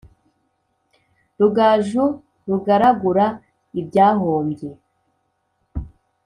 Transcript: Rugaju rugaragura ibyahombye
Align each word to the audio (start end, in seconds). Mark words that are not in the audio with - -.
Rugaju 1.39 2.03
rugaragura 2.47 3.25
ibyahombye 3.79 4.69